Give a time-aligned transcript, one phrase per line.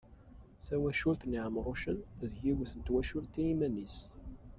[0.65, 1.99] Tawacult n Iɛemrucen,
[2.31, 3.95] d yiwet n twacult iman-is.